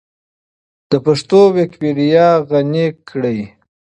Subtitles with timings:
[0.89, 3.39] د پښتو ويکيپېډيا غني کړئ.